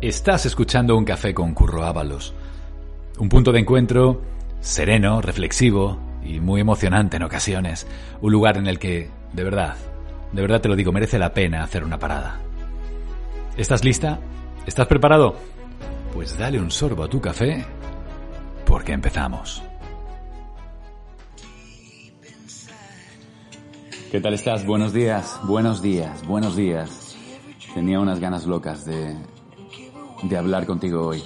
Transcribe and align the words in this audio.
Estás 0.00 0.44
escuchando 0.44 0.96
un 0.96 1.04
café 1.04 1.32
con 1.32 1.54
Curro 1.54 1.84
Ábalos. 1.84 2.34
Un 3.18 3.28
punto 3.28 3.52
de 3.52 3.60
encuentro 3.60 4.20
sereno, 4.60 5.22
reflexivo 5.22 5.98
y 6.22 6.40
muy 6.40 6.60
emocionante 6.60 7.16
en 7.16 7.22
ocasiones. 7.22 7.86
Un 8.20 8.32
lugar 8.32 8.58
en 8.58 8.66
el 8.66 8.78
que, 8.78 9.08
de 9.32 9.44
verdad, 9.44 9.76
de 10.32 10.42
verdad 10.42 10.60
te 10.60 10.68
lo 10.68 10.76
digo, 10.76 10.92
merece 10.92 11.18
la 11.18 11.32
pena 11.32 11.62
hacer 11.62 11.84
una 11.84 11.98
parada. 11.98 12.40
¿Estás 13.56 13.82
lista? 13.84 14.18
¿Estás 14.66 14.86
preparado? 14.88 15.36
Pues 16.12 16.36
dale 16.36 16.60
un 16.60 16.70
sorbo 16.70 17.04
a 17.04 17.08
tu 17.08 17.20
café, 17.20 17.64
porque 18.66 18.92
empezamos. 18.92 19.62
¿Qué 24.10 24.20
tal 24.20 24.34
estás? 24.34 24.66
Buenos 24.66 24.92
días, 24.92 25.40
buenos 25.44 25.80
días, 25.80 26.26
buenos 26.26 26.56
días. 26.56 27.16
Tenía 27.74 27.98
unas 27.98 28.20
ganas 28.20 28.46
locas 28.46 28.84
de, 28.84 29.16
de 30.28 30.38
hablar 30.38 30.66
contigo 30.66 31.06
hoy. 31.06 31.22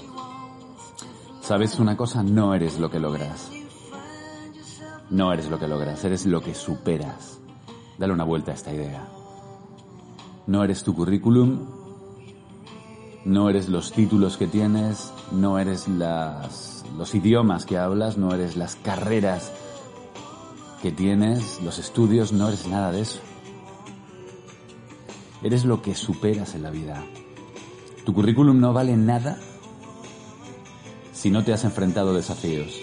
¿Sabes 1.40 1.78
una 1.78 1.96
cosa? 1.96 2.22
No 2.22 2.54
eres 2.54 2.78
lo 2.78 2.90
que 2.90 2.98
logras. 2.98 3.50
No 5.10 5.32
eres 5.32 5.48
lo 5.48 5.58
que 5.58 5.68
logras, 5.68 6.04
eres 6.04 6.26
lo 6.26 6.40
que 6.40 6.54
superas. 6.54 7.38
Dale 7.96 8.12
una 8.12 8.24
vuelta 8.24 8.52
a 8.52 8.54
esta 8.54 8.72
idea. 8.72 9.08
No 10.46 10.64
eres 10.64 10.82
tu 10.82 10.94
currículum, 10.94 11.66
no 13.24 13.48
eres 13.48 13.68
los 13.68 13.92
títulos 13.92 14.36
que 14.36 14.46
tienes, 14.46 15.12
no 15.32 15.58
eres 15.58 15.88
las, 15.88 16.84
los 16.96 17.14
idiomas 17.14 17.64
que 17.66 17.78
hablas, 17.78 18.18
no 18.18 18.34
eres 18.34 18.56
las 18.56 18.76
carreras 18.76 19.52
que 20.82 20.92
tienes, 20.92 21.62
los 21.62 21.78
estudios, 21.78 22.32
no 22.32 22.48
eres 22.48 22.66
nada 22.66 22.92
de 22.92 23.02
eso. 23.02 23.20
Eres 25.42 25.64
lo 25.64 25.82
que 25.82 25.94
superas 25.94 26.54
en 26.54 26.62
la 26.62 26.70
vida. 26.70 27.04
Tu 28.08 28.14
currículum 28.14 28.58
no 28.58 28.72
vale 28.72 28.96
nada 28.96 29.36
si 31.12 31.28
no 31.28 31.44
te 31.44 31.52
has 31.52 31.64
enfrentado 31.64 32.12
a 32.12 32.14
desafíos. 32.14 32.80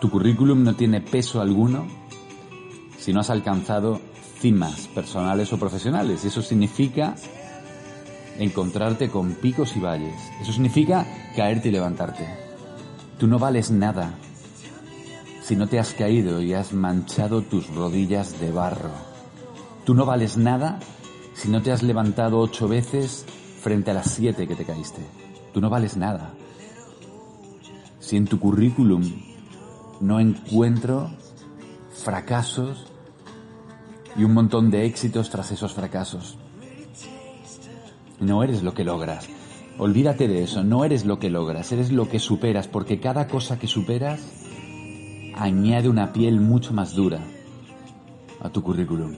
Tu 0.00 0.10
currículum 0.10 0.64
no 0.64 0.74
tiene 0.74 1.00
peso 1.00 1.40
alguno 1.40 1.86
si 2.98 3.12
no 3.12 3.20
has 3.20 3.30
alcanzado 3.30 4.00
cimas 4.40 4.88
personales 4.88 5.52
o 5.52 5.58
profesionales. 5.60 6.24
Eso 6.24 6.42
significa 6.42 7.14
encontrarte 8.40 9.08
con 9.08 9.34
picos 9.34 9.76
y 9.76 9.78
valles. 9.78 10.20
Eso 10.42 10.52
significa 10.52 11.06
caerte 11.36 11.68
y 11.68 11.70
levantarte. 11.70 12.26
Tú 13.20 13.28
no 13.28 13.38
vales 13.38 13.70
nada 13.70 14.14
si 15.44 15.54
no 15.54 15.68
te 15.68 15.78
has 15.78 15.92
caído 15.92 16.42
y 16.42 16.54
has 16.54 16.72
manchado 16.72 17.42
tus 17.42 17.72
rodillas 17.72 18.40
de 18.40 18.50
barro. 18.50 18.90
Tú 19.84 19.94
no 19.94 20.04
vales 20.04 20.36
nada 20.36 20.80
si 21.34 21.48
no 21.48 21.62
te 21.62 21.70
has 21.70 21.84
levantado 21.84 22.40
ocho 22.40 22.66
veces 22.66 23.24
frente 23.60 23.90
a 23.90 23.94
las 23.94 24.10
siete 24.10 24.46
que 24.46 24.54
te 24.54 24.64
caíste. 24.64 25.02
Tú 25.52 25.60
no 25.60 25.70
vales 25.70 25.96
nada. 25.96 26.34
Si 28.00 28.16
en 28.16 28.26
tu 28.26 28.38
currículum 28.38 29.02
no 30.00 30.20
encuentro 30.20 31.10
fracasos 31.92 32.86
y 34.16 34.24
un 34.24 34.34
montón 34.34 34.70
de 34.70 34.84
éxitos 34.86 35.30
tras 35.30 35.50
esos 35.52 35.74
fracasos. 35.74 36.38
No 38.20 38.42
eres 38.42 38.62
lo 38.62 38.74
que 38.74 38.84
logras. 38.84 39.28
Olvídate 39.78 40.26
de 40.26 40.42
eso, 40.42 40.64
no 40.64 40.84
eres 40.84 41.04
lo 41.04 41.20
que 41.20 41.30
logras, 41.30 41.70
eres 41.70 41.92
lo 41.92 42.08
que 42.08 42.18
superas, 42.18 42.66
porque 42.66 42.98
cada 42.98 43.28
cosa 43.28 43.60
que 43.60 43.68
superas 43.68 44.20
añade 45.36 45.88
una 45.88 46.12
piel 46.12 46.40
mucho 46.40 46.72
más 46.72 46.94
dura 46.94 47.20
a 48.40 48.50
tu 48.50 48.62
currículum. 48.62 49.14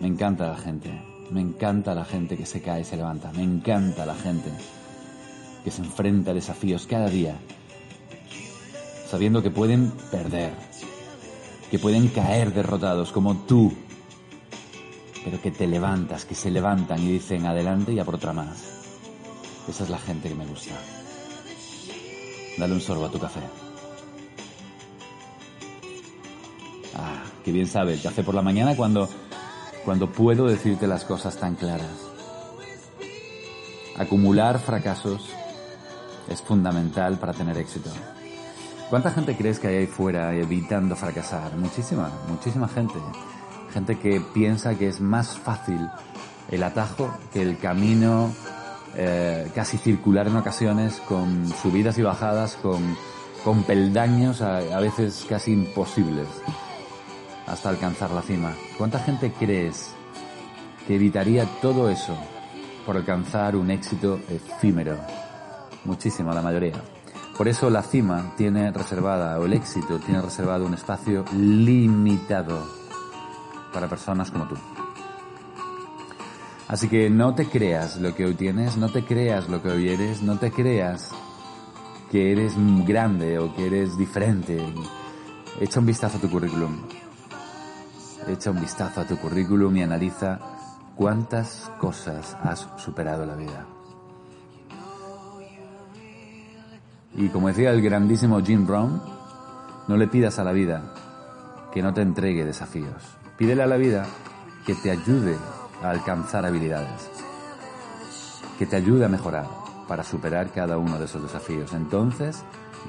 Me 0.00 0.08
encanta 0.08 0.48
la 0.48 0.56
gente, 0.56 0.90
me 1.30 1.40
encanta 1.40 1.94
la 1.94 2.04
gente 2.04 2.36
que 2.36 2.46
se 2.46 2.60
cae 2.60 2.80
y 2.80 2.84
se 2.84 2.96
levanta, 2.96 3.32
me 3.32 3.42
encanta 3.42 4.06
la 4.06 4.14
gente 4.14 4.50
que 5.64 5.70
se 5.70 5.82
enfrenta 5.82 6.30
a 6.30 6.34
desafíos 6.34 6.86
cada 6.86 7.08
día, 7.08 7.36
sabiendo 9.10 9.42
que 9.42 9.50
pueden 9.50 9.90
perder, 10.10 10.52
que 11.70 11.78
pueden 11.78 12.08
caer 12.08 12.52
derrotados 12.54 13.12
como 13.12 13.36
tú, 13.46 13.72
pero 15.24 15.40
que 15.40 15.50
te 15.50 15.66
levantas, 15.66 16.24
que 16.24 16.34
se 16.34 16.50
levantan 16.50 17.02
y 17.02 17.12
dicen 17.12 17.46
adelante 17.46 17.92
y 17.92 17.98
a 17.98 18.04
por 18.04 18.14
otra 18.14 18.32
más. 18.32 18.78
Esa 19.68 19.84
es 19.84 19.90
la 19.90 19.98
gente 19.98 20.30
que 20.30 20.34
me 20.34 20.46
gusta. 20.46 20.74
Dale 22.56 22.72
un 22.72 22.80
sorbo 22.80 23.04
a 23.04 23.10
tu 23.10 23.18
café. 23.18 23.40
Ah, 26.94 27.22
qué 27.44 27.52
bien 27.52 27.66
sabe 27.66 27.92
el 27.94 28.00
café 28.00 28.22
por 28.24 28.34
la 28.34 28.42
mañana 28.42 28.74
cuando, 28.74 29.08
cuando 29.88 30.12
puedo 30.12 30.46
decirte 30.46 30.86
las 30.86 31.06
cosas 31.06 31.38
tan 31.38 31.54
claras. 31.54 31.88
Acumular 33.96 34.58
fracasos 34.58 35.30
es 36.28 36.42
fundamental 36.42 37.18
para 37.18 37.32
tener 37.32 37.56
éxito. 37.56 37.88
¿Cuánta 38.90 39.12
gente 39.12 39.34
crees 39.34 39.58
que 39.58 39.68
hay 39.68 39.76
ahí 39.76 39.86
fuera 39.86 40.34
evitando 40.34 40.94
fracasar? 40.94 41.56
Muchísima, 41.56 42.10
muchísima 42.28 42.68
gente. 42.68 42.98
Gente 43.72 43.98
que 43.98 44.20
piensa 44.20 44.74
que 44.74 44.88
es 44.88 45.00
más 45.00 45.38
fácil 45.38 45.80
el 46.50 46.62
atajo 46.64 47.10
que 47.32 47.40
el 47.40 47.56
camino 47.56 48.30
eh, 48.94 49.50
casi 49.54 49.78
circular 49.78 50.26
en 50.26 50.36
ocasiones, 50.36 51.00
con 51.08 51.48
subidas 51.62 51.96
y 51.96 52.02
bajadas, 52.02 52.56
con, 52.56 52.94
con 53.42 53.62
peldaños 53.62 54.42
a, 54.42 54.58
a 54.58 54.80
veces 54.80 55.24
casi 55.26 55.54
imposibles 55.54 56.28
hasta 57.48 57.68
alcanzar 57.68 58.10
la 58.10 58.22
cima. 58.22 58.54
¿Cuánta 58.76 58.98
gente 58.98 59.32
crees 59.32 59.94
que 60.86 60.96
evitaría 60.96 61.46
todo 61.60 61.88
eso 61.88 62.16
por 62.84 62.96
alcanzar 62.96 63.56
un 63.56 63.70
éxito 63.70 64.20
efímero? 64.28 64.96
Muchísima, 65.84 66.34
la 66.34 66.42
mayoría. 66.42 66.82
Por 67.36 67.48
eso 67.48 67.70
la 67.70 67.82
cima 67.82 68.34
tiene 68.36 68.72
reservada, 68.72 69.38
o 69.38 69.46
el 69.46 69.52
éxito 69.52 69.98
tiene 70.00 70.20
reservado 70.20 70.66
un 70.66 70.74
espacio 70.74 71.24
limitado 71.36 72.66
para 73.72 73.88
personas 73.88 74.30
como 74.30 74.46
tú. 74.48 74.56
Así 76.66 76.88
que 76.88 77.08
no 77.08 77.34
te 77.34 77.46
creas 77.46 77.96
lo 77.96 78.14
que 78.14 78.26
hoy 78.26 78.34
tienes, 78.34 78.76
no 78.76 78.90
te 78.90 79.04
creas 79.04 79.48
lo 79.48 79.62
que 79.62 79.70
hoy 79.70 79.88
eres, 79.88 80.20
no 80.20 80.38
te 80.38 80.50
creas 80.50 81.12
que 82.10 82.32
eres 82.32 82.54
grande 82.84 83.38
o 83.38 83.54
que 83.54 83.66
eres 83.66 83.96
diferente. 83.96 84.58
Echa 85.60 85.80
un 85.80 85.86
vistazo 85.86 86.18
a 86.18 86.20
tu 86.20 86.28
currículum. 86.28 86.76
Echa 88.28 88.50
un 88.50 88.60
vistazo 88.60 89.00
a 89.00 89.04
tu 89.04 89.16
currículum 89.16 89.74
y 89.76 89.82
analiza 89.82 90.38
cuántas 90.94 91.70
cosas 91.78 92.36
has 92.42 92.68
superado 92.76 93.22
en 93.22 93.28
la 93.28 93.36
vida. 93.36 93.66
Y 97.16 97.28
como 97.30 97.48
decía 97.48 97.70
el 97.70 97.80
grandísimo 97.80 98.40
Jim 98.40 98.66
Brown, 98.66 99.00
no 99.88 99.96
le 99.96 100.08
pidas 100.08 100.38
a 100.38 100.44
la 100.44 100.52
vida 100.52 100.94
que 101.72 101.82
no 101.82 101.94
te 101.94 102.02
entregue 102.02 102.44
desafíos. 102.44 103.02
Pídele 103.36 103.62
a 103.62 103.66
la 103.66 103.76
vida 103.76 104.06
que 104.66 104.74
te 104.74 104.90
ayude 104.90 105.36
a 105.82 105.90
alcanzar 105.90 106.44
habilidades, 106.44 107.10
que 108.58 108.66
te 108.66 108.76
ayude 108.76 109.06
a 109.06 109.08
mejorar 109.08 109.46
para 109.88 110.04
superar 110.04 110.52
cada 110.52 110.76
uno 110.76 110.98
de 110.98 111.06
esos 111.06 111.22
desafíos. 111.22 111.72
Entonces, 111.72 112.44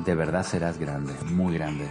de 0.05 0.15
verdad 0.15 0.45
serás 0.45 0.77
grande, 0.77 1.13
muy 1.31 1.55
grande. 1.55 1.87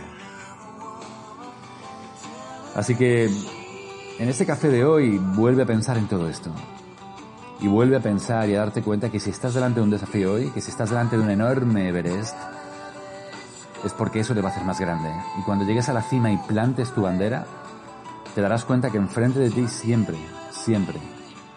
Así 2.79 2.95
que, 2.95 3.25
en 3.25 4.29
este 4.29 4.47
café 4.47 4.69
de 4.69 4.85
hoy, 4.85 5.19
vuelve 5.19 5.65
a 5.65 5.67
pensar 5.67 5.99
en 5.99 6.07
todo 6.07 6.29
esto. 6.29 6.53
Y 7.59 7.67
vuelve 7.67 7.97
a 7.97 8.01
pensar 8.01 8.49
y 8.49 8.55
a 8.55 8.61
darte 8.61 8.83
cuenta 8.83 9.11
que 9.11 9.19
si 9.19 9.31
estás 9.31 9.55
delante 9.55 9.81
de 9.81 9.85
un 9.85 9.91
desafío 9.91 10.35
hoy, 10.35 10.51
que 10.51 10.61
si 10.61 10.71
estás 10.71 10.91
delante 10.91 11.17
de 11.17 11.25
un 11.25 11.31
enorme 11.31 11.89
Everest, 11.89 12.37
es 13.85 13.93
porque 13.95 14.21
eso 14.21 14.33
te 14.33 14.43
va 14.43 14.51
a 14.51 14.53
hacer 14.53 14.65
más 14.65 14.79
grande. 14.79 15.11
Y 15.41 15.43
cuando 15.43 15.65
llegues 15.65 15.89
a 15.89 15.93
la 15.93 16.03
cima 16.03 16.31
y 16.31 16.37
plantes 16.37 16.95
tu 16.95 17.03
bandera, 17.03 17.47
te 18.37 18.43
darás 18.43 18.65
cuenta 18.65 18.91
que 18.91 18.99
enfrente 18.99 19.41
de 19.41 19.51
ti 19.51 19.67
siempre, 19.67 20.17
siempre, 20.53 21.01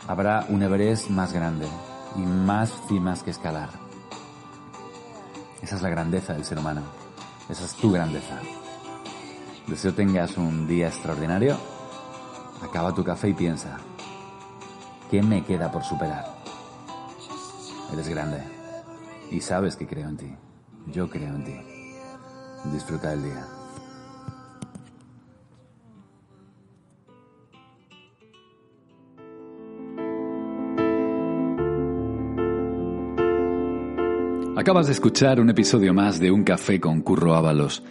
habrá 0.08 0.48
un 0.50 0.64
Everest 0.64 1.12
más 1.12 1.34
grande 1.34 1.68
y 2.16 2.22
más 2.22 2.74
cimas 2.88 3.22
que 3.22 3.30
escalar. 3.30 3.70
Esa 5.62 5.76
es 5.76 5.84
la 5.84 5.90
grandeza 5.90 6.34
del 6.34 6.46
ser 6.46 6.58
humano. 6.58 6.82
Esa 7.48 7.66
es 7.66 7.76
tu 7.76 7.92
grandeza. 7.92 8.40
Deseo 9.68 9.94
tengas 9.94 10.38
un 10.38 10.68
día 10.68 10.88
extraordinario. 10.88 11.58
Acaba 12.62 12.94
tu 12.94 13.04
café 13.04 13.30
y 13.30 13.34
piensa, 13.34 13.78
¿qué 15.10 15.22
me 15.22 15.44
queda 15.44 15.72
por 15.72 15.84
superar? 15.84 16.26
Eres 17.94 18.08
grande. 18.10 18.44
Y 19.32 19.40
sabes 19.42 19.76
que 19.76 19.88
creo 19.88 20.10
en 20.10 20.18
ti. 20.18 20.36
Yo 20.88 21.10
creo 21.10 21.36
en 21.36 21.44
ti. 21.44 21.56
Disfruta 22.72 23.14
el 23.14 23.24
día. 23.24 23.48
Acabas 34.58 34.86
de 34.86 34.94
escuchar 34.94 35.40
un 35.40 35.50
episodio 35.50 35.92
más 35.92 36.20
de 36.20 36.30
Un 36.30 36.44
Café 36.44 36.80
con 36.80 37.02
Curro 37.02 37.34
Ábalos. 37.34 37.84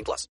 18 0.00 0.04
plus. 0.04 0.28